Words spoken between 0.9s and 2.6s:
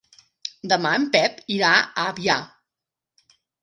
en Pep irà a Avià.